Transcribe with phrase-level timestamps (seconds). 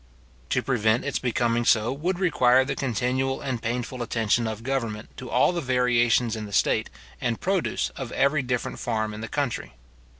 [0.49, 5.29] To prevent its becoming so would require the continual and painful attention of government to
[5.29, 6.89] all the variations in the state
[7.21, 9.75] and produce of every different farm in the country.